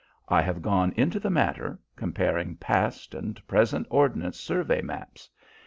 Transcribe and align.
I 0.27 0.41
have 0.41 0.63
gone 0.63 0.93
into 0.95 1.19
the 1.19 1.29
matter, 1.29 1.77
comparing 1.95 2.55
past 2.55 3.13
and 3.13 3.39
present 3.47 3.85
ordnance 3.91 4.39
survey 4.39 4.81
maps. 4.81 5.29